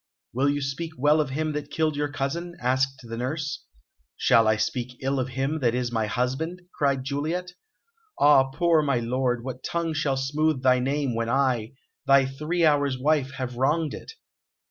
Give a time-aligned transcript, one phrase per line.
[0.33, 3.63] "Will you speak well of him that killed your cousin?" asked the nurse.
[4.17, 7.53] "Shall I speak ill of him that is my husband?" cried Juliet.
[8.19, 11.73] "Ah, poor my lord, what tongue shall smooth thy name when I,
[12.07, 14.13] thy three hours wife, have wronged it?"